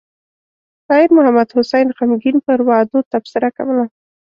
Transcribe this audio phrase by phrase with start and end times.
[0.85, 3.85] شاعر محمد حسين غمګين پر وعدو تبصره کوله.